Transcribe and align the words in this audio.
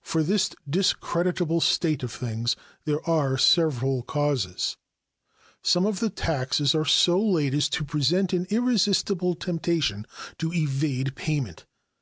For 0.00 0.22
this 0.22 0.48
discreditable 0.66 1.60
state 1.60 2.02
of 2.02 2.10
things 2.10 2.56
there 2.86 3.06
are 3.06 3.36
several 3.36 4.00
causes. 4.04 4.78
Some 5.62 5.84
of 5.84 6.00
the 6.00 6.08
taxes 6.08 6.74
are 6.74 6.86
so 6.86 7.20
laid 7.22 7.52
as 7.52 7.68
to 7.76 7.84
present 7.84 8.32
an 8.32 8.46
irresistible 8.48 9.34
temptation 9.34 10.06
to 10.38 10.50
evade 10.50 11.14
payment. 11.14 11.66